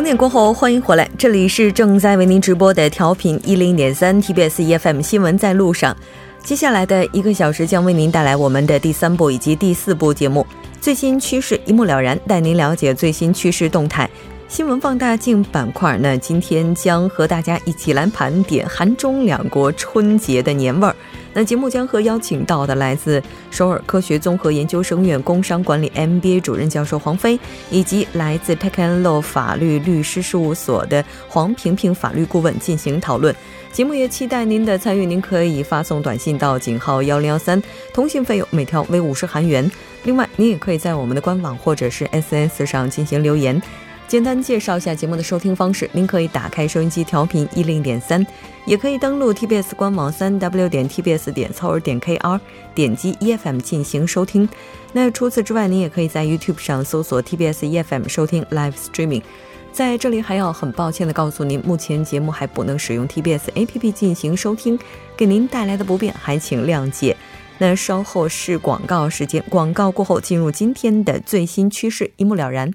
[0.00, 5.94] 整点过后，欢迎回来，这里是正在为您直播的调频一零点三 TBS EFM 新闻在路上。
[6.42, 10.46] 接下来的一个小时将为您带来我们的第三部以及第四部节目，
[10.80, 14.08] 最新趋势一目了然，带您了解最新趋势动态。
[14.50, 20.96] 新闻放大镜板块呢，今天将和大家一起来盘点韩中两国春节的年味儿。
[21.32, 27.38] 那节目将和邀请到的来自首尔科学综合研究生院工商管理 MBA 主任教授黄飞，
[27.70, 33.32] 以及来自 tecanlow 法律律师事务所的黄平平法律顾问进行讨论。
[33.70, 37.62] 节目也期待您的参与，您可以发送短信到井号幺零幺三，
[37.94, 39.70] 通信费用每条为五十韩元。
[40.02, 43.62] 另外，您也可以在我们的官网或者是 SNS 上进行留言。
[44.10, 48.26] 简单介绍一下节目的收听方式：您可以打开收音机调频一零点三，
[48.66, 52.40] 也可以登录 TBS 官网三 W 点 TBS 点 c o 点 KR，
[52.74, 54.48] 点击 EFM 进行收听。
[54.92, 59.22] 那除此之外，您也可以在 YouTube 上搜索 TBS EFM 收听 Live Streaming。
[59.70, 64.76] 在这里还要很抱歉的告诉您，目前节目还不能使用 TBS APP 进行收听，
[65.16, 67.16] 给您带来的不便还请谅解。
[67.58, 72.72] 那稍后是广告时间，广告过后进入今天的最新趋势，一目了然。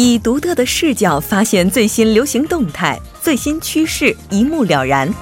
[0.00, 5.12] 以独特的视角发现最新流行动态、最新趋势，一目了然。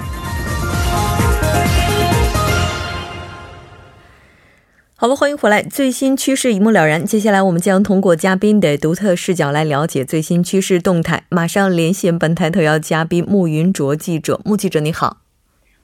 [4.97, 7.07] 好了，欢迎回来，最新趋势一目了然。
[7.07, 11.25] 接下来，我们将通过嘉宾的独特视角来了解最新趋势动态。
[11.31, 15.17] 马上连线本台特邀嘉宾穆云卓记者，穆记者你好。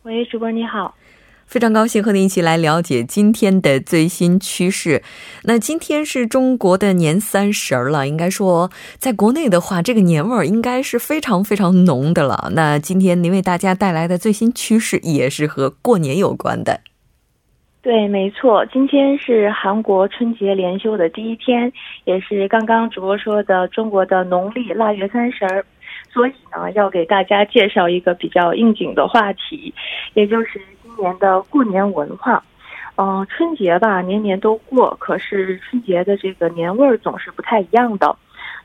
[0.03, 0.95] 喂，主播你好。
[1.53, 5.03] 非常高兴和您一起来了解今天的最新趋势。
[5.45, 12.51] 那今天是中国的年三十儿了，应该说，在国内的话，这个年味儿应该是非常非常浓的了。
[12.55, 16.81] 那今天您为大家带来的最新趋势也是和过年有关的。
[17.83, 21.71] 对，没错，今天是韩国春节连休的第一天，
[22.07, 25.63] 也是刚刚主播说的中国的农历腊月三十儿，
[26.15, 29.75] 所以呢，要给大家介绍一个比较应景的话题，
[30.15, 30.59] 也就是。
[30.99, 32.43] 年的过年文化，
[32.97, 38.17] 嗯，春节吧，年年都过，可是春节的这个年味儿总是不太一样的。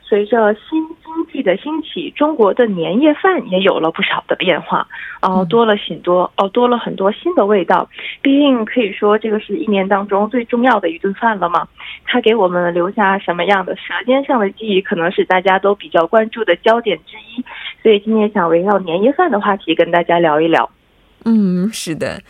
[0.02, 4.88] 随着新经济的兴起，中国的年夜饭也有了不少的变化，
[5.20, 7.86] 哦，多了很多，哦，多了很多新的味道。
[8.22, 11.68] 毕竟可以说，这个是一年当中最重要的一顿饭了嘛。
[12.06, 17.44] 它给我们留下什么样的舌尖上的记忆，可能是大家都比较关注的焦点之一。
[17.82, 20.70] 所以今天想围绕年夜饭的话题跟大家聊一聊。
[21.28, 22.22] 嗯，是的，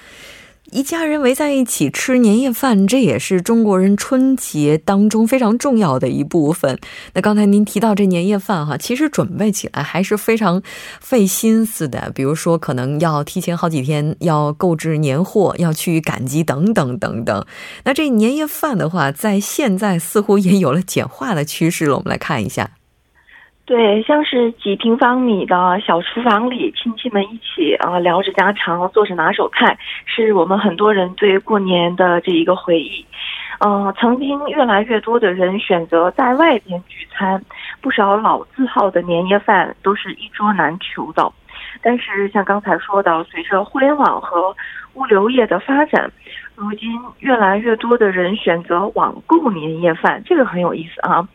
[0.71, 6.79] 一家人围在一起吃年夜饭，这也是中国人春节当中非常重要的一部分。
[7.15, 10.63] 那刚才您提到这年夜饭哈，其实准备起来还是非常
[11.01, 12.13] 费心思的。
[12.15, 17.47] 比如说，可能要提前好几天要购置年货，要去赶集等等等等。
[17.85, 21.97] 那这年夜饭的话，在现在似乎也有了简化的趋势了。
[21.97, 22.78] 我们来看一下。
[23.69, 33.05] 对，像是几平方米的小厨房里，亲戚们一起啊聊着家常，做着拿手菜，是我们很多人对过年的这一个回忆。
[33.59, 37.45] 嗯，曾经越来越多的人选择在外边聚餐，
[37.83, 41.31] 不少老字号的年夜饭都是一桌难求的。
[41.83, 44.55] 但是像刚才说的，随着互联网和
[44.95, 46.11] 物流业的发展。
[46.57, 46.91] 如今
[47.21, 51.29] 越来越多的人选择网购年夜饭，这个很有意思啊。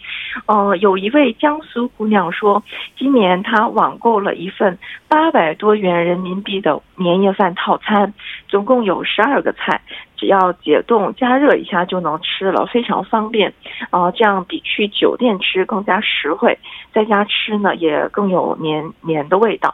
[0.47, 2.61] 呃，有一位江苏姑娘说，
[2.97, 4.77] 今年她网购了一份
[5.07, 8.13] 八百多元人民币的年夜饭套餐，
[8.49, 9.79] 总共有十二个菜，
[10.17, 13.53] 只要解冻加热一下就能吃了，非常方便。
[13.91, 16.59] 啊，这样比去酒店吃更加实惠，
[16.91, 19.73] 在家吃呢也更有年年的味道。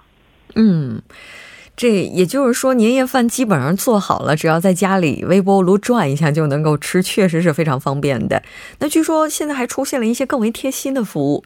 [0.56, 1.02] 嗯。
[1.82, 8.44] 这也就是说，年夜饭基本上做好了，只要在家里微波炉转一下就能够吃，确实是非常方便的。
[8.82, 11.46] 那据说现在还出现了一些更为贴心的服务。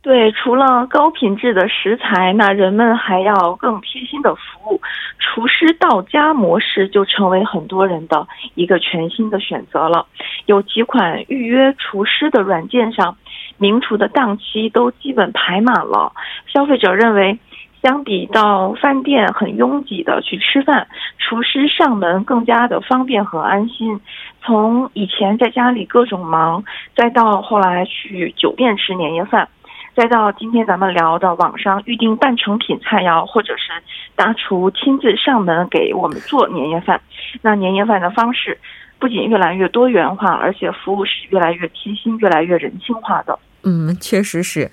[0.00, 4.80] 对，除了高品质的食材，那人们还要更贴心的服务。
[5.20, 10.04] 厨师到家模式就成为很多人的一个全新的选择了。
[10.46, 13.16] 有几款预约厨师的软件上，
[13.56, 16.12] 名厨的档期都基本排满了。
[16.52, 17.38] 消费者认为。
[17.82, 20.86] 相比到饭店很拥挤的去吃饭，
[21.18, 24.00] 厨师上门更加的方便和安心。
[24.40, 26.64] 从以前在家里各种忙，
[26.94, 29.48] 再到后来去酒店吃年夜饭，
[29.96, 33.72] 再到今天咱们聊的网上预订半成品菜肴，或者是
[34.14, 37.00] 大厨亲自上门给我们做年夜饭。
[37.40, 38.56] 那年夜饭的方式
[39.00, 43.36] 不仅越来越多元化，而且服务是越来越贴心、越来越人性化的。
[43.64, 44.70] 嗯，确实是。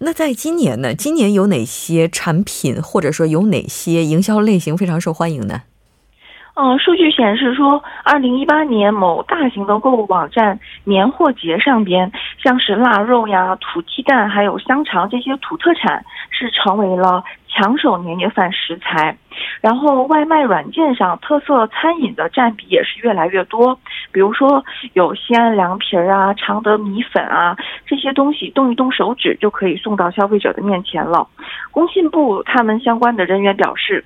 [0.00, 0.94] 那在今年呢？
[0.94, 5.62] 今年有哪些产品或者说有哪些营销类型非常受欢迎呢？
[6.58, 12.10] 嗯，数据显示说，二零一八年某大型的购物网站年货节上边，
[12.42, 17.22] 像是腊肉呀、土鸡蛋还有香肠这些土特产是成为了
[17.56, 19.16] 抢手年夜饭食材。
[19.62, 23.78] 然后外卖软件上特色餐饮的占比也是越来越多，
[24.12, 24.62] 比如说
[24.92, 27.56] 有西安凉皮儿啊、常德米粉啊
[27.86, 31.26] 这些东西，动一动手指就可以送到消费者的面前了。
[31.70, 34.04] 工信部他们相关的人员表示。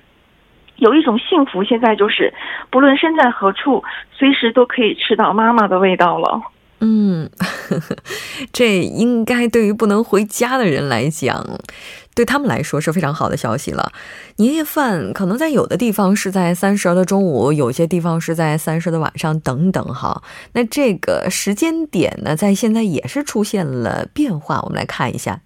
[0.77, 2.33] 有一种幸福，现在就是
[2.71, 3.83] 不论身在何处，
[4.13, 6.41] 随时都可以吃到妈妈的味道了。
[6.83, 7.29] 嗯，
[8.51, 11.45] 这应该对于不能回家的人来讲，
[12.15, 13.91] 对他们来说是非常好的消息了。
[14.37, 20.23] 年夜饭可能在有的地方是在三十的中午，有些地方是在三十的晚上，等等哈。
[20.53, 24.59] 那这个时间点呢，在现在也是出现了变化。
[24.63, 25.41] 我们来看一下，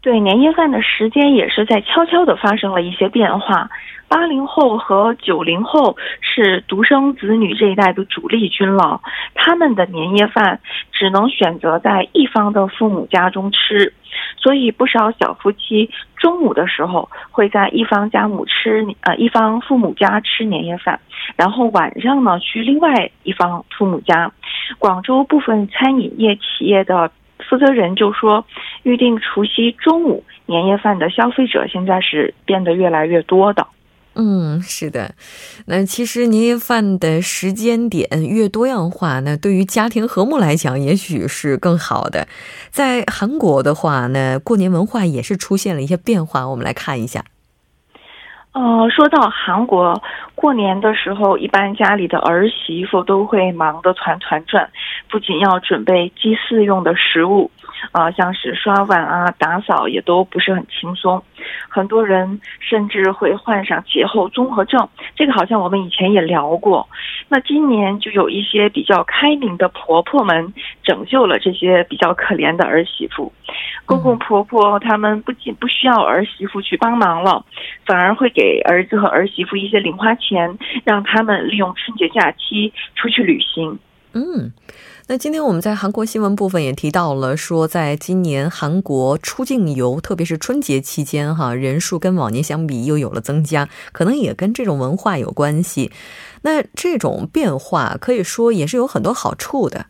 [0.00, 3.70] 对年夜饭的时间也是在悄悄的发生了一些变化。
[4.10, 9.00] 八零后和九零后是独生子女这一代的主力军了，
[9.36, 10.58] 他们的年夜饭
[10.90, 13.92] 只能选择在一方的父母家中吃，
[14.36, 20.98] 所以不少小夫妻中午的时候会在一方家母吃呃一方父母家吃年夜饭，
[21.36, 24.32] 然后晚上呢去另外一方父母家。
[24.80, 27.12] 广州部分餐饮业企业的
[27.48, 28.44] 负责人就说，
[28.82, 33.64] 预定除夕中午年夜饭的消费者现在是变得越来越多的。
[34.14, 35.14] 嗯，是的。
[35.66, 42.26] 那其实年夜饭的时间点越多样化，那对于家庭和睦来讲，也许是更好的。
[42.70, 46.48] 在韩国的话呢，过年文化也是出现了一些变化。
[46.48, 47.24] 我们来看一下。
[48.52, 50.02] 呃，说到韩国
[50.34, 54.68] 过年的时候，一般家里的儿媳妇都会忙得团团转，
[55.08, 57.48] 不仅要准备祭祀用的食物。
[57.92, 61.22] 啊，像是刷碗啊、打扫也都不是很轻松，
[61.68, 64.88] 很多人甚至会患上节后综合症。
[65.14, 66.88] 这个好像我们以前也聊过。
[67.28, 73.32] 那今年就有一些比较开明的婆婆们拯救了这些比较可怜的儿媳妇。
[73.86, 77.44] 公公婆婆他们不仅不需要儿媳妇去帮忙了，
[77.84, 83.78] 反而会给儿子和儿媳妇一些零花钱，让他们利用春节假期出去旅行。
[84.12, 84.52] 嗯。
[85.10, 95.90] 那今天我们在韩国新闻部分也提到了，说在今年韩国出境游，特别是春节期间，哈人数跟往年相比又有了增加，可能也跟这种文化有关系。
[96.42, 99.86] 那这种变化可以说也是有很多好处的。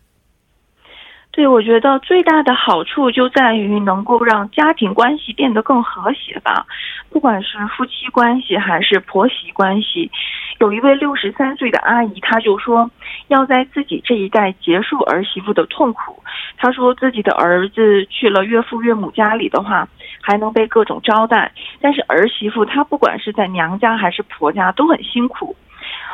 [1.33, 6.67] 对，我觉得最大的好处就在于能够让家庭关系变得更和谐吧，
[7.11, 10.11] 不管是夫妻关系还是婆媳关系。
[10.61, 12.91] 有一位六十三岁的阿姨，她就说
[13.29, 16.23] 要在自己这一代结束儿媳妇的痛苦。
[16.59, 19.89] 她说自己的儿子去了岳父岳母家里的话，
[20.21, 25.57] 还能被各种招待，但是儿媳妇她不管是在娘家还是婆家都很辛苦。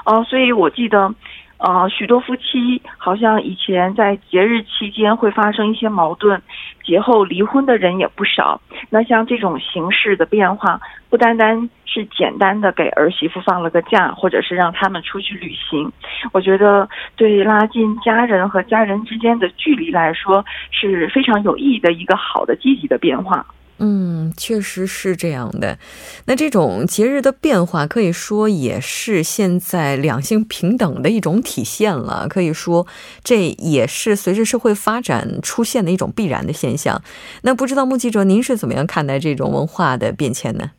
[0.04, 1.12] 哦，所以我记得。
[1.58, 6.40] 呃，许多夫妻好像以前在节日期间会发生一些矛盾，
[6.84, 8.60] 节后离婚的人也不少。
[8.90, 15.90] 那像这种形式的变化，不单单是简单的给儿媳妇放了个假，或者是让他们出去旅行，
[16.32, 16.86] 我觉得
[17.16, 23.46] 对拉近家人和家人之间的距离来说是非常有意义的一个好的积极的变化。
[23.78, 25.78] 嗯，确实是这样的。
[26.24, 32.26] 那这种节日的变化，可以说也是现在两性平等的一种体现了。
[32.28, 32.86] 可以说，
[33.22, 37.02] 这也是随着社会发展出现的一种必然的现象。
[37.42, 40.70] 那不知道目记者，您是怎么样看待这种文化的变迁呢？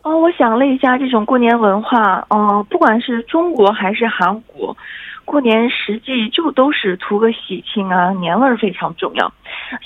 [0.00, 4.76] 哦，我想了一下，这种过年文化，嗯，不管是中国还是韩国。
[5.24, 9.32] 过年实际就都是图个喜庆啊，年味儿非常重要。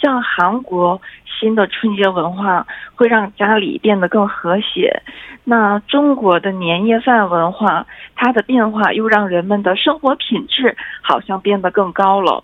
[0.01, 5.03] 像韩国新的春节文化会让家里变得更和谐，
[5.45, 12.43] 那中国的年夜饭文化它的变化又让人们的生活品质好像变得更高了。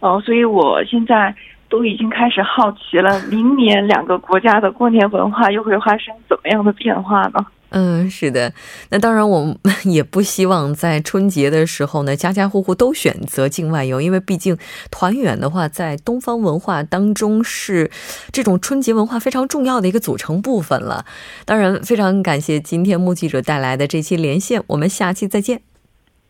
[0.00, 1.34] 哦，所以我现在
[1.68, 7.46] 都已经开始好奇了，明年两个国家的过年文化又会发生怎么样的变化呢？
[7.74, 8.52] 嗯，是的，
[8.90, 14.58] 那当然，我们 也不希望在春节的时候呢，家家户户都选择境外游，因为毕竟
[14.90, 17.90] 团圆的话，在东方文化当中是
[18.30, 21.06] 这种春节文化非常重要的一个组成部分了。
[21.46, 25.62] 当然，非常感谢今天目击者带来的这期连线，我们下期再见。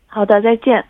[0.05, 0.85] 好的，再见。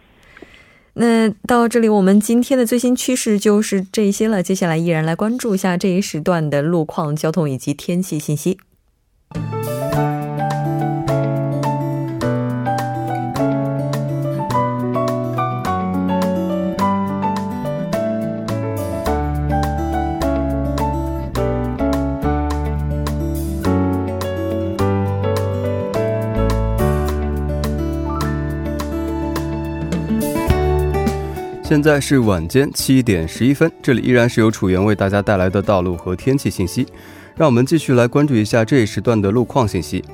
[0.93, 4.43] 那到这里，我们今天的最新趋势就是这些了。
[4.43, 8.59] 接下来依然来关注一下这一时段的路况、交通以及天气信息。
[31.73, 36.85] 现在是晚间七点十一分，这里依然是由楚源为大家带来的道路和天气信息。
[37.35, 40.05] 让我们继续来关注一下这一时段的路况信息。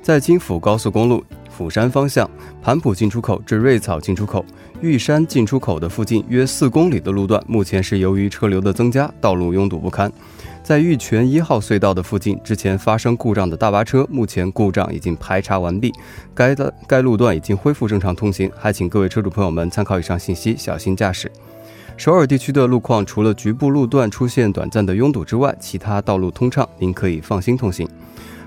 [0.00, 2.26] 在京釜高速公路釜山方向
[2.62, 4.42] 盘浦进出口至瑞草进出口、
[4.80, 10.10] 玉山进出口的附近约四公里的路段，目前是由于车流的增加，道路拥堵不堪。
[10.62, 15.92] 在玉泉一号隧道的附近，之前发生故障的大巴车，目前故障已经排查完毕，
[16.32, 21.30] 该的该路段已经恢复正常通行，还请各位车主朋友们参考以上信息，小心驾驶。
[21.96, 27.88] 首尔地区的路况，除了局部路段出现短暂的拥堵之外，其他道路通畅，您可以放心通行。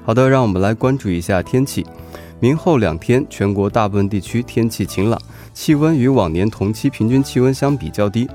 [0.05, 1.85] 好的，让我们来关注一下天气。
[2.39, 5.19] 明后两天，全国大部分地区天气晴朗，
[5.53, 8.27] 气温与往年同期平均气温相比较低。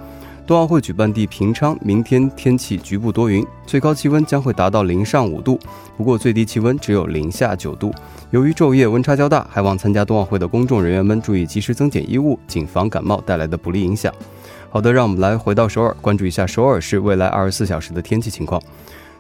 [0.51, 5.57] 冬奥会举办地平昌，明天天气局部多云，最高气温将会达到零上五度，
[5.97, 7.95] 不过最低气温只有零下九度。
[8.33, 14.13] 由于昼夜温差较大，还望参加冬奥会的公众人员们注意及时增减衣物，谨防感冒带来的不利影响。
[14.71, 18.61] 好的，让我们来回到首尔，关注一下首尔市未来二十四小时的天气情况。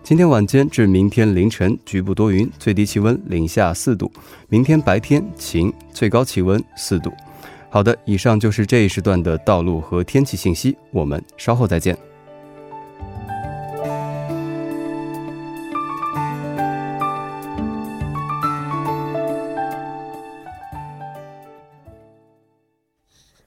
[0.02, 4.10] 今天晚间至明天凌晨局部多云，最低气温零下四度；
[4.49, 7.12] 明天白天晴，最高气温四度。
[7.72, 11.96] 好的，以上就是这一时段的道路和天气信息，我们稍后再见。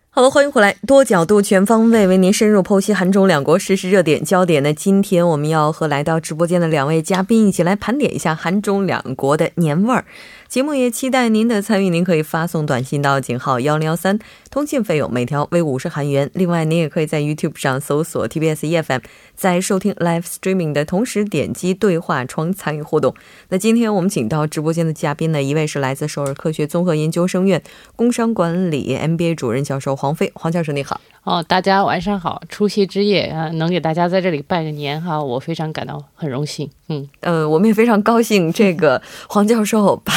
[0.10, 4.62] 好了，欢迎回来，多角度、全方位为您深入剖析韩中两国实时热点焦点。
[4.63, 10.06] 那今天我们要和来到直播间的两位嘉宾一起来盘点一下韩中两国的年味儿。
[10.54, 14.20] 节目也期待您的参与，您可以发送短信到井号幺零幺三，
[14.52, 16.30] 通信费用每条为五十韩元。
[16.36, 19.02] 另外，您也可以在 YouTube 上搜索 TBS EFM，
[19.34, 23.16] 在收听 Live Streaming 的同时点击对话窗参与互动。
[23.50, 27.64] 那今天我们请到直播间的嘉宾呢，一位是来自首尔科学综合研究生院
[27.96, 31.02] 工商管理 MBA 主任教授黄飞，黄教授你好。
[31.24, 32.44] 哦，大家晚上好！
[32.50, 36.70] 除夕之夜啊，能给大家在这里拜个年哈，我非常感到很荣幸。
[36.90, 40.14] 嗯，呃，我们也非常高兴，这个黄教授把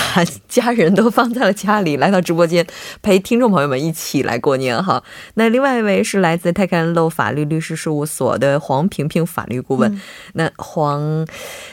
[0.49, 2.67] 家人都放在了家里，来到直播间
[3.03, 5.03] 陪听众朋友们一起来过年哈。
[5.35, 9.93] 那另外一位是来自泰康路法律律师事务所的黄萍萍法律顾问。
[9.93, 10.01] 嗯、
[10.35, 11.27] 那黄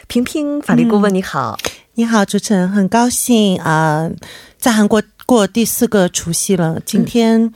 [0.08, 1.58] 萍萍法律顾问你好，
[1.96, 4.12] 你好，主持人，很高兴啊、呃，
[4.58, 7.44] 在韩国过第四个除夕了，今天。
[7.44, 7.54] 嗯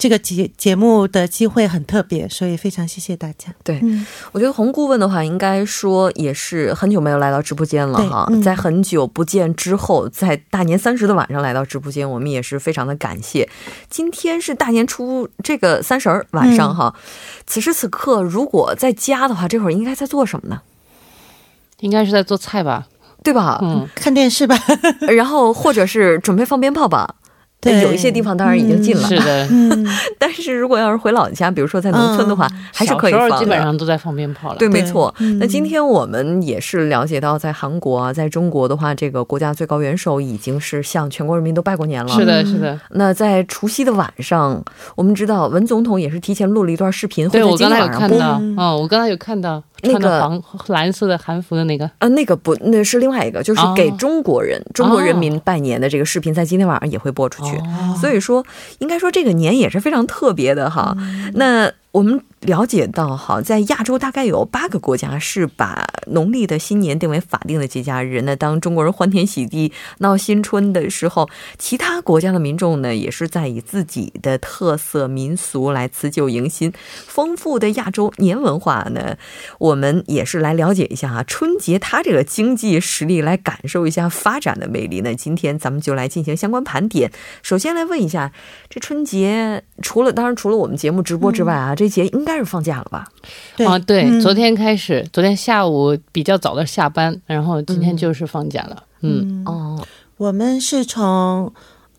[0.00, 3.52] 这个节节目的机会很特别，所以非常谢谢大家。
[3.62, 8.26] 对，嗯、我觉得洪顾问的话，应该说也是很久没有来到直播间了哈。
[8.30, 13.46] 嗯、在很久不见之后，在大年三十的晚上来到直播间，我们也是非常的感谢。
[13.90, 17.00] 今天是大年初这个三十儿晚上哈，嗯、
[17.46, 20.62] 此时此刻如果在家的话，这会儿应该在做什么呢？
[21.80, 22.86] 应该是在做菜吧，
[23.22, 23.58] 对吧？
[23.60, 24.56] 嗯，看电视吧，
[25.14, 27.16] 然后或者是准备放鞭炮吧。
[27.60, 29.90] 对，有一些地方当然已经禁了，嗯、是的。
[30.18, 33.38] 但是如果要是回老家，比如说在农村的话，嗯、还是可以放的。
[33.38, 34.56] 基本上都在放鞭炮了。
[34.58, 35.14] 对，没错。
[35.38, 42.08] 那今天我们也是了解到，在韩国啊，在中国的话，这个国家最高元首已经是向全国人民都拜过年了。
[42.08, 42.80] 是的，是的。
[42.90, 44.64] 那在除夕的晚上，
[44.96, 48.64] 我们知道文总统也是提前录了一段视频，对会在今天晚上播。
[48.64, 49.62] 哦，我刚才有看到。
[49.82, 51.90] 那个黄蓝色的韩服的那个？
[51.98, 57.56] 啊，那个不，那是另外一个，就是给中国人、哦、中国人民拜年的这个视频，在今天晚上也会播出去。
[57.56, 58.44] 哦、所以说，
[58.78, 60.94] 应该说这个年也是非常特别的哈。
[60.98, 68.22] 嗯、那我们了解到，哈，在亚洲大概有八个国家是把农历的新年定为法定的节假日。
[68.22, 71.28] 那当中国人欢天喜地闹新春的时候，
[71.58, 76.72] 其他国家的民众呢，也是在以自己的特色民俗来辞旧迎新。
[77.06, 79.18] 丰富的亚洲年文化呢，
[79.58, 85.02] 我们也是来了解一下啊，春节它这个经济实力，来感受一下发展的魅力。
[85.02, 87.12] 那今天咱们就来进行相关盘点。
[87.42, 88.32] 首先来问一下，
[88.70, 93.06] 这春节除了当然除了我们节目直播之外啊，这节应该是放假了吧？
[93.56, 98.84] 对啊，对，嗯、昨天开始，昨天下午比较早的下班，然后今天就是放假了。
[99.00, 101.52] 嗯，嗯哦，我们是从。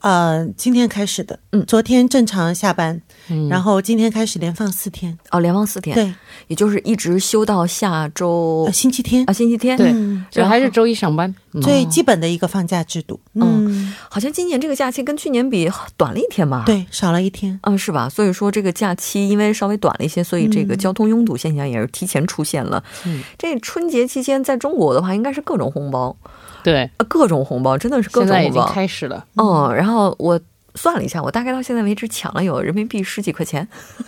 [0.03, 3.00] 呃，今天开始的，嗯，昨天正常下班，
[3.31, 6.13] 嗯，然后今天开始连放四天，哦，连放四天，对，
[6.47, 9.23] 也就是一直休到下周、呃、星期天。
[9.25, 9.93] 啊，星期天，对，
[10.29, 13.93] 就还是周一上班，最基本的一个放假制度，嗯，嗯。
[14.09, 16.63] 好像今年这个假期跟去年比短了一天吧？
[16.65, 18.09] 对，少了一天，嗯，是吧？
[18.09, 22.83] 所以说这个假期因为稍微短了一些，所以这个交通拥堵现象也是提前出现了。
[23.05, 26.15] 嗯，这春节期间在中国的话，应该是各种红包。
[26.63, 29.25] 对，各种红包真的是各种红包，现在已经开始了。
[29.35, 30.39] 嗯，然后我
[30.75, 33.67] 算了一下，我大概到现在为止抢了有人民币十几块钱，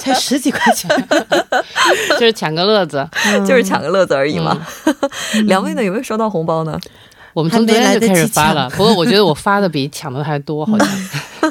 [0.00, 0.90] 才十几块钱，
[2.18, 3.08] 就是抢个乐子，
[3.46, 4.60] 就是抢个乐子而已嘛。
[5.34, 6.78] 嗯、两位呢，有没有收到红包呢？
[7.32, 10.88] 我们从昨天就开始发了，不过我觉得我发的比抢的还多，好像。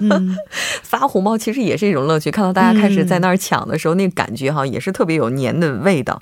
[0.01, 0.37] 嗯，
[0.83, 6.21] 发红包其实也是一种乐趣，看到大家开始在那儿抢的时候，那个感觉哈也是特别有年的味道。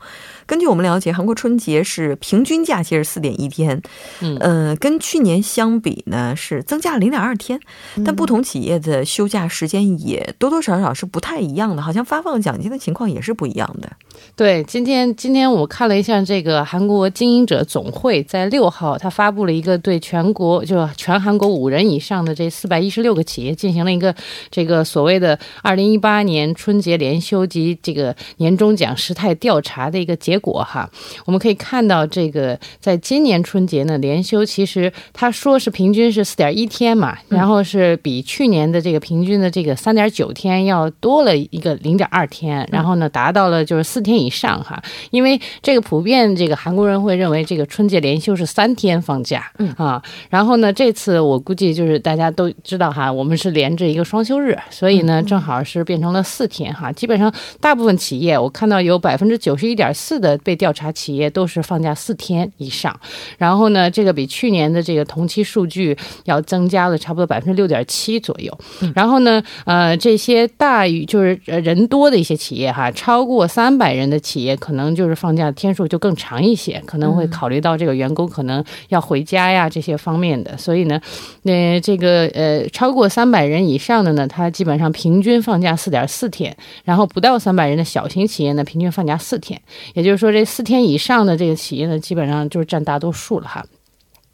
[0.49, 3.79] 根据我们了解，韩国春节是平均假期是四点一天，
[4.19, 7.59] 嗯，呃，跟去年相比呢是增加了零点二天，
[8.03, 13.91] 但不同企业的休假时间也多多少少是不太一样的，好像发放奖金的情况也是不一样的。
[14.35, 24.15] 对，今天今天我看了一下这个韩国经营者总会在六号，他发布了一个对全国就全韩国五人以上的这四百一十六个企业进行了一个
[24.49, 30.38] 这个所谓的二零一八年春节连休及这个年终奖时态调查的一个结。
[30.39, 30.89] 果哈，
[31.25, 44.81] 我们可以看到这个，在今年春节呢，连休其实他说是平均是四点一天嘛，然后是比去年的这个平均的这个三点九天要多了一个零点二天，然后呢，达到了就是四天以上哈。
[45.11, 56.91] 因为这个普遍这个韩国人会认为这个春节连休是三天放假，嗯啊，然后呢，这次我估计就是大家都知道哈，我们是连着一个双休日，所以呢，正好是变成了四天哈。
[56.91, 60.28] 基本上大部分企业我看到有百分之九十一点四的。
[60.37, 62.97] 被调查企业都是放假四天以上，
[63.37, 68.57] 然后呢，这个比去年的这个同期数据要增加了差不多百分之六点七左右。
[68.95, 80.57] 然后呢，呃，这些大于就是人多的一些企业哈，超过三百人的企业，可能就是放假天数就更长一些，可能会考虑到这个员工可能要回家呀这些方面的。
[80.57, 80.99] 所以呢，
[81.43, 89.59] 那这个呃，超过三百人以上的呢，它基本上平均放假四点四天，然后不到三百人的小型企业呢，平均放假四天，
[89.93, 90.31] 也就是说。
[90.31, 93.65] 这四天以上的这个企业呢，基本上就是占大多数了哈。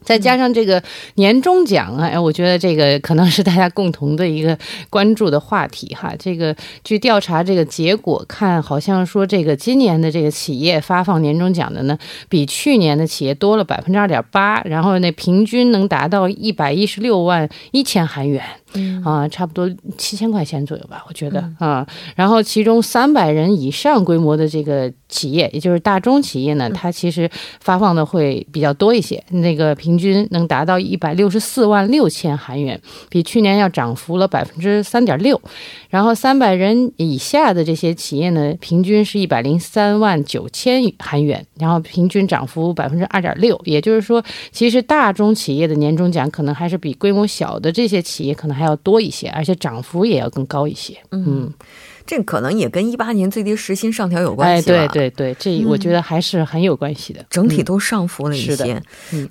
[0.06, 0.82] 再加上这个
[1.16, 4.58] 年终奖啊，哎，我觉得这个可能是大家共同的一个
[4.90, 6.14] 关注的话题哈。
[6.18, 11.98] 这个据调查这个结果看，好像说这个今年的这个企业发放年终奖的呢，
[12.30, 18.42] 比去年的企业多了百分之二点八，然后那平均能达到一百一十六万一千韩元。
[19.06, 21.88] 啊，差不多七千块钱左右吧，我觉得啊。
[22.14, 27.30] 然后其中三百人以上规模的这个企业，也就是大中企业呢，它其实
[27.62, 32.80] 发放的会比较多一些，那个平均能达到一百六十四万六千韩元，
[33.10, 35.42] 比去年要涨幅了百分之三点六。
[35.90, 43.58] 然后三百人以下的这些企业呢，平均是一百零三万九千韩元，然后平均涨幅百分之二点六。
[43.64, 48.66] 也就是说，其实大中企业的年终奖可能还是比规模小的这些企业可能还。
[48.66, 50.98] 要多一些，而且涨幅也要更高一些。
[51.12, 51.54] 嗯，
[52.06, 54.72] 这可能也跟一八年最低时薪上调有关系。
[54.72, 57.26] 哎，对对对，这我觉得还是很有关系的。
[57.30, 58.82] 整体都上浮了一些。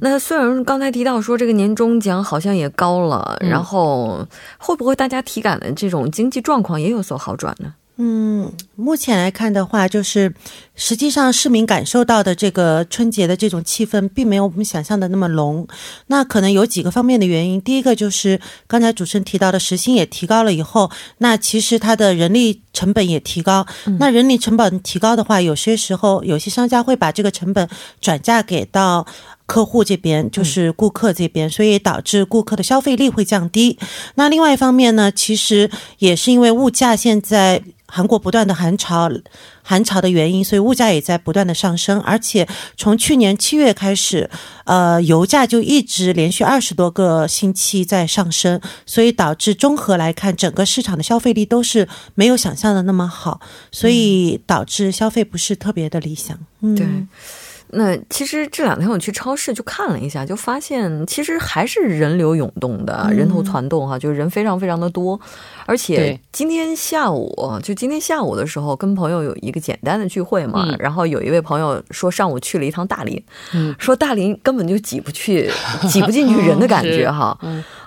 [0.01, 4.27] 那虽然刚才提到说这个年终奖好像也高了，然后
[4.59, 7.75] 会不会大家体感的这种经济状况也有所好转呢？
[7.97, 10.35] 嗯，目前来看的话，就是
[10.75, 15.65] 实际上市民感受到的这个春节的这种气氛，并没有我们想象的那么浓。
[16.09, 17.61] 那可能有几个方面的原因。
[17.61, 23.65] 第一个就是刚才主持人提到的时薪也提高了以后，那其实它的人力成本也提高。
[24.01, 27.69] 那人力成本提高的话，有些时候有些商家会把这个成本
[28.01, 29.07] 转嫁给到。
[29.47, 33.79] 客户这边就是顾客这边，所以导致顾客的消费力会降低。
[34.15, 39.11] 那另外一方面呢，其实也是因为物价现在韩国不断的寒潮，
[39.63, 42.01] 寒潮的原因，所以物价也在不断的上升。
[42.01, 44.29] 而且从去年七月开始，
[44.65, 56.37] 呃，油价就一直连续二十多个星期在上升，所以导致综合来看，整个市场的消费力都是没有想象的那么好，所以导致消费不是特别的理想。
[56.63, 56.87] 嗯，对。
[57.75, 65.21] 那其实这两天我去超市就看了一下，就发现其实还是人流涌动的，人头攒动哈，就是人非常非常的多。
[65.67, 73.23] 而且今天下午，就今天下午的时候，跟朋友有一个简单的聚会嘛，然后有一位朋友说上午去了一趟大林，
[73.79, 75.51] 说大林根本就挤不去，
[75.91, 77.37] 挤不进去人的感觉哈。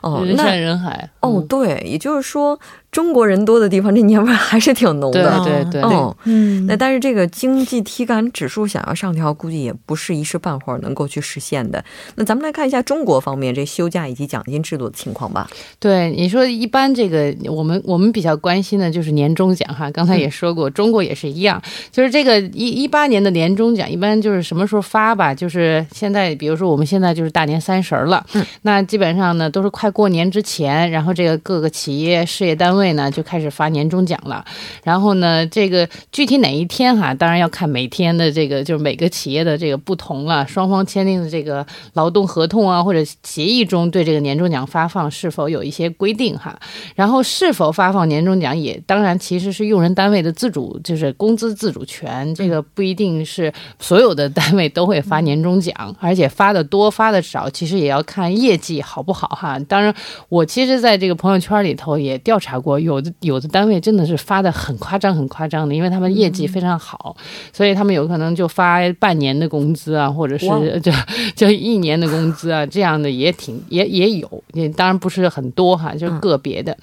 [0.01, 1.09] 哦，人山人海。
[1.21, 2.59] 哦，对，也就是说。
[2.97, 5.39] 中国人多的地方，这年味还是挺浓的。
[5.45, 11.85] 对对对，嗯，那但是这个经济体感指数想要上调，估计也不是一时半会儿能够去实现的。
[12.15, 15.47] 那咱们来看一下中国方面这休假以及奖金制度的情况吧。
[15.77, 19.91] 对，你说一般这个我们我们比较关心的就是年终奖哈。
[19.91, 25.35] 刚才也说过，中国也是一样，就是这个一一八年的年终奖一般就是什么时候发吧？
[25.35, 32.86] 就是现在，比如说我们现在就是大年三十了，嗯，那基本上呢都是快过年之前，然后这个各个企业事业单位。
[32.87, 34.43] 位呢就开始发年终奖了，
[34.83, 46.57] 然后呢，这个具体哪一天哈，当然要看每天的这个就是每个企业的这个不同了，双方签订的这个劳动合同啊或者协议中对这个年终奖发放是否有一些规定哈，
[46.95, 59.59] 然后是否发放年终奖也当然其实是用人单位的自主，就是工资自主权，这个不一定是所有的单位都会发年终奖，而且发的多发的少，其实也要看业绩好不好哈。
[59.67, 59.93] 当然，
[60.29, 67.15] 我其实在这个朋友圈里头也调查过，有的有的单位真的是发的很夸张很夸张的，因为他们业绩非常好，
[67.53, 70.47] 所以他们有可能就发半年的工资啊，或者是
[70.81, 70.91] 就
[71.35, 76.75] 就一年的工资啊，这样的也挺也也有，也当然不是很多哈，就是个别的。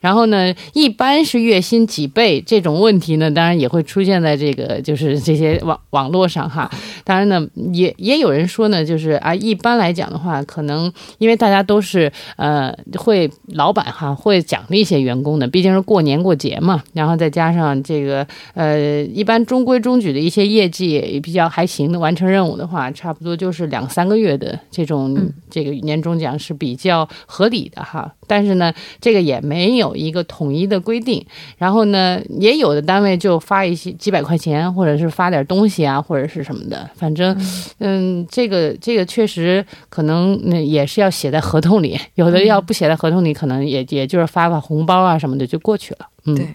[0.00, 6.70] 然后呢，一般是月薪几倍这种问题呢，当然也会出现在这个就是这些网网络上哈。
[7.04, 16.82] 当然呢，也也有人说呢，就是啊，一般来讲的话，可能因为大家都是呃会老板哈会奖励一些员工的，毕竟是过年过节嘛。
[16.92, 25.16] 然后再加上这个呃，一般中规中矩的一些业绩也比较还行的完成任务的话，差不多就是两三个月的这种
[25.48, 28.12] 这个年终奖是比较合理的哈。
[28.30, 31.26] 但是呢，这个也没有一个统一的规定。
[31.58, 36.88] 然后呢，也有的单位就发一些几百块钱，或者是发点东西啊，或者是什么的。
[36.94, 37.36] 反正，
[37.78, 41.98] 嗯，这个这个确实可能那也是要写在合同里。
[42.14, 46.06] 有的要不写在合同里，可能也也就是发发红包啊什么的就过去了。
[46.26, 46.54] 嗯，对，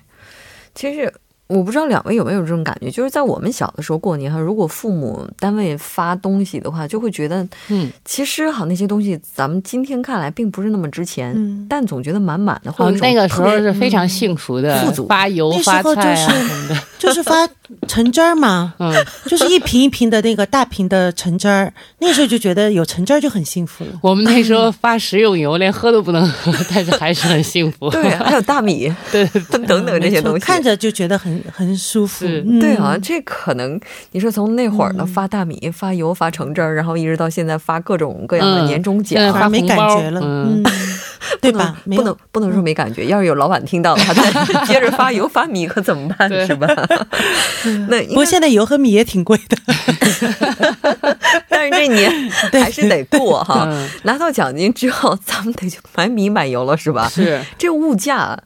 [0.74, 1.14] 其实。
[1.48, 17.48] 我不知道两位有没有这种感觉，就是在我们小的时候过年哈，如果父母单位发东西的话，就会觉得，嗯，其实哈那些东西咱们今天看来并不是那么值钱，嗯，但总觉得满满的，或者那个时候是非常幸福的，富足，发油发菜啊什么的，就是发
[17.88, 18.94] 橙汁儿嘛，嗯，
[19.26, 23.92] 就是一瓶一瓶的那个大瓶的橙汁儿，那时候就觉得有橙汁儿就很幸福了。
[24.02, 27.90] 我们那时候发食用油，连喝都不能喝，但是还是很幸福。
[27.92, 32.26] 对，还有大米， 对，等等这些东西，看着就觉得很很舒服。
[32.60, 33.80] 对啊，这可能
[34.12, 40.64] 你说从那会儿呢发大米、发油、发橙汁儿，然后一直到现在发各种各样的年终奖，发没感觉了，嗯，
[41.42, 41.76] 对吧？
[41.86, 46.30] 不能不能说没感觉，要是有老板听到了，再接着发油发米可怎么办？
[46.46, 46.68] 是吧？
[47.90, 49.58] 那不过现在油和米也挺贵的，
[51.50, 52.12] 但是这年
[52.54, 53.68] 还是得过哈。
[54.04, 57.10] 拿到奖金之后，咱们得去买米买油了，是吧？
[57.14, 58.38] 是这物价。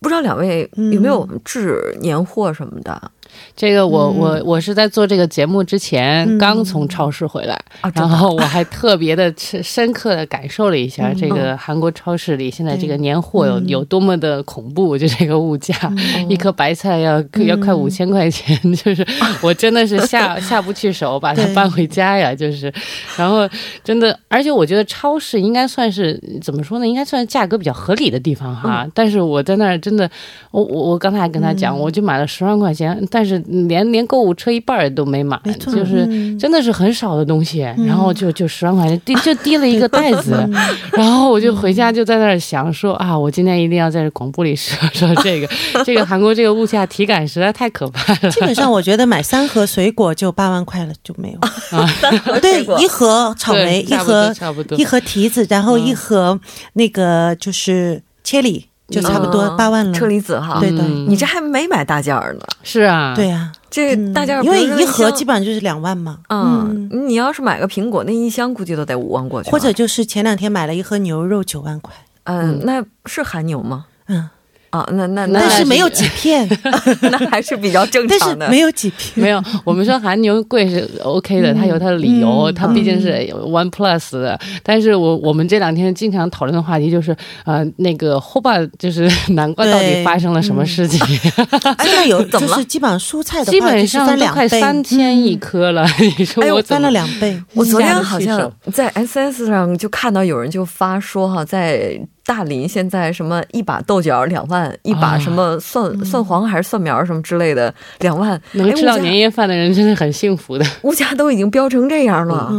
[0.00, 3.10] 不知道两位有没有置年货什么的？
[3.56, 7.58] 这个我我我是在做这个节目之前刚从超市回来，
[7.94, 15.74] 然后我还特别的 深刻的感受了一下这个韩国超市里现在这个年货有有多么的恐怖，就这个物价，
[16.28, 19.06] 一颗白菜要要快五千块钱， 就是
[19.42, 22.72] 我真的是下下不去手把它搬回家呀，就是，
[23.16, 23.48] 然后
[23.82, 26.86] 真的，而且我觉得超市应该算是怎么说呢？
[26.86, 28.86] 应该算是价格比较合理的地方哈。
[28.94, 30.08] 但是我在那儿真的，
[30.50, 33.27] 我我我刚才还跟他讲，我就买了十万块钱，但是。
[33.68, 36.06] 连连购物车一半都没买，就是
[36.38, 40.48] 真的是很少的东西，然后就就十万块钱，滴 就滴了一个袋子，
[40.92, 45.48] 然后我就回家就在那儿想说啊，我今天一定要在广播里说说这个，
[45.84, 48.30] 这个韩国这个物价体感实在太可怕了。
[48.30, 51.38] 基本上我觉得买三盒水果就八万块了，就没有。
[52.40, 56.38] 对，一盒草莓，一盒差不多，一盒提子，然后一盒
[56.74, 58.67] 那个就是切里。
[58.88, 62.40] 就差不多八万了，车厘子哈，对的，你这还没买大件儿呢。
[62.62, 66.18] 是啊，对呀，这大件儿因为一盒基本上就是两万嘛。
[66.30, 69.50] 嗯，你要是买个苹果，那一箱估计都得五万过去。
[69.50, 71.94] 或者就是前两天买了一盒牛肉，九万块。
[72.24, 73.86] 嗯，那是含牛吗？
[74.06, 74.28] 嗯。
[74.70, 76.46] 啊，那那但是没有几片，
[77.02, 78.48] 那还是比较正常的。
[78.50, 79.42] 没有几片，没有。
[79.64, 84.38] 我们说韩牛贵是 OK 的，它有它的理由，它毕竟是 One Plus 的。
[84.62, 90.98] 但是我我们这两天经常讨论的话题就是，呃，那个后半就是 南瓜到底发生了什么事情？
[91.82, 92.64] 现在有怎么了？
[92.64, 95.86] 基本上蔬菜的基本上都快三千一颗了。
[96.18, 97.40] 你说我翻了两倍。
[97.54, 101.98] 我昨天好像在 SS 上就看到有人就发说哈，在。
[102.28, 110.66] 大林现在什么一把豆角两万，一把什么蒜蒜黄还是蒜苗什么之类的两万，能吃到年夜饭的人真的很幸福的。
[110.84, 112.52] 物价都已经飙成这样了，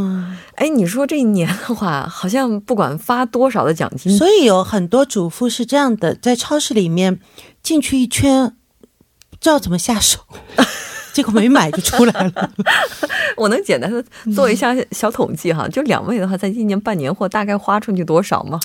[0.56, 7.20] 哎，你说这一年的话，好像不管发多少的奖金，所以有很多主妇是这样的，在超市里面
[7.62, 8.56] 进去一圈，
[9.30, 10.22] 不知道怎么下手。
[11.20, 12.50] 结果没买就出来了。
[13.36, 14.02] 我能简单的
[14.34, 18.60] 做一下小统计哈，就两位的话，在今年办年货大概花出去多少吗？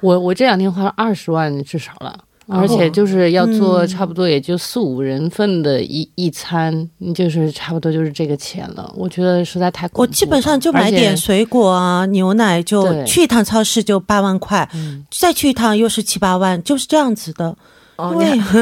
[0.00, 2.14] 我我这两天花了二十万至少了，
[2.46, 8.92] 而且就是要做差不多也就四五人份的一一餐，就是差不多就是这个钱了。
[8.94, 14.68] 我觉得实在太我基本上就买点水果啊、牛奶，就去一趟超市就八万块，
[15.10, 17.56] 再去一趟又是七八万，就是这样子的。
[17.96, 18.14] 哦，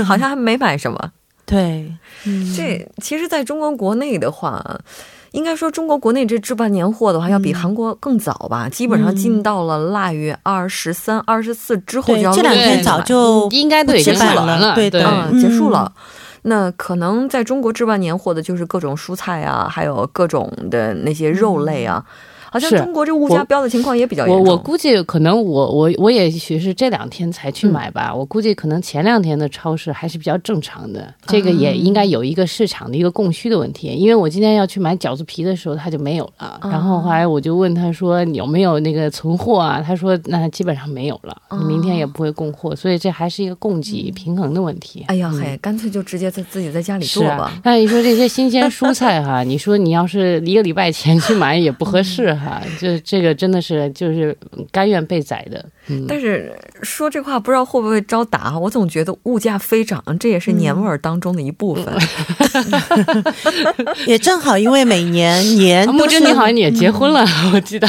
[0.05, 1.11] 好像还没买什么。
[1.45, 1.93] 对，
[2.57, 4.81] 这其实在中国国内的话，
[5.33, 8.69] 应该说中国国内这置办年货的话，要比韩国更早吧？
[8.69, 15.93] 基本上进到了腊月二十三、二十四之后就要对，这两天早就应该都已经不置办完了，对对，嗯，结束了。
[16.43, 22.05] 那可能在中国置办年货的就是各种蔬菜啊，还有各种的那些肉类啊。
[22.53, 24.45] 好像中国这物价飙的情况也比较严重。
[24.45, 33.89] 我我估计可能我我我也许是这两天才去买吧，我估计可能前两天的超市还是比较正常的，这个也应该有一个市场的一个供需的问题。
[33.89, 39.83] 因为我今天要去买饺子皮的时候，它就没有了，然后后来我就问他说你有没有那个存货啊？
[39.85, 45.05] 他说那基本上没有了，你明天也不会供货，所以这还是一个供给平衡的问题。
[45.09, 47.53] 哎呀嗯嘿，干脆就直接在自己在家里做吧。
[47.65, 52.42] 那你说这些新鲜蔬菜哈，你说你要是一个礼拜前去买也不合适哈，
[52.79, 54.37] 这这个真的是就是
[54.71, 55.65] 甘愿被宰的。
[55.89, 61.87] 嗯，但是说这话不知道会不会招打，我总觉得物价飞涨，这也是年味儿当中的一部分。
[64.07, 67.89] 也正好，因为每年年啊木真，你好像也结婚了，我记得。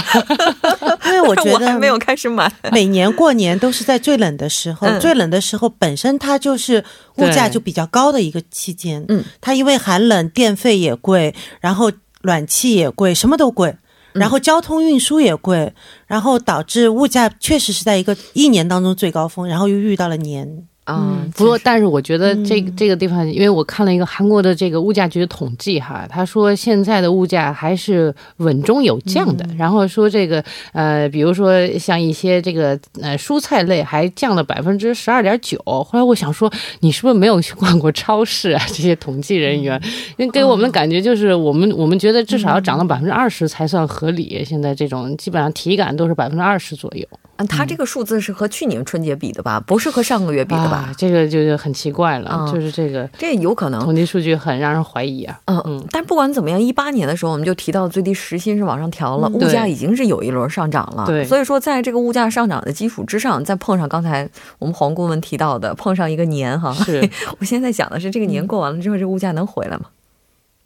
[1.05, 2.51] 因为我觉我还没有得开始买。
[2.71, 6.83] 每年过年都是在最冷的时候，嗯最冷的时候本身它就是
[7.17, 9.05] 物价对就比较高的一个期间。
[9.09, 11.91] 嗯，它因为寒冷，电费也贵，然后
[12.23, 13.75] 暖气也贵，什么都贵。
[14.13, 15.73] 然后交通运输也贵，
[16.07, 20.67] 然后导致物价确实是在一个一年当中最高峰，然后又遇到了年。
[20.85, 29.47] 嗯，不过，但是我觉得这嗯这个地方，因为我看了一个韩国的这个物价局的统计哈，他说现在的物价还是稳中有降的。
[29.57, 30.43] 然后说这个
[30.73, 35.57] 呃，比如说像一些这个呃蔬菜类还降了百分之十二点九。
[35.65, 38.61] 后来我想说，你是不是没有去逛过超市啊？
[38.67, 39.81] 这些统计人员，
[40.17, 44.43] 因为给我们的感觉就是我们我们觉得至少要涨到百分之二十才算合理。
[44.45, 47.07] 现在这种基本上体感都是百分之二十左右。
[47.43, 49.59] 嗯，它这个数字是和去年春节比的吧？
[49.59, 50.89] 不是和上个月比的吧？
[50.89, 53.07] 啊，这个就是很奇怪了，嗯就是这个。
[53.17, 53.81] 这有可能。
[53.81, 55.39] 统计数据很让人怀疑啊。
[55.45, 61.05] 嗯嗯，但不管怎么样，一八年的时候我们就提到最低时薪是往上调了，嗯物价已经是有一轮上涨了。
[61.05, 64.27] 对所以说在这个物价上涨的基础之上，再碰上刚才
[64.59, 67.07] 我们黄顾问提到的，碰上一个年哈，是
[67.39, 69.85] 我现在想的是这个年过完了之后，这物价能回来吗？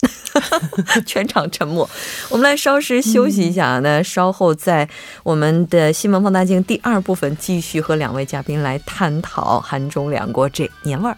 [1.06, 1.90] 全场沉默。
[2.30, 4.88] 我们来稍事休息一下，那稍后在
[5.24, 11.18] 我们的新闻放大镜第二部分继续和两位嘉宾来探讨韩中两国这年味儿。